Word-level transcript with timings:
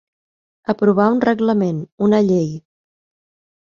Aprovar 0.73 1.07
un 1.17 1.21
reglament, 1.27 1.79
una 2.09 2.25
llei. 2.33 2.53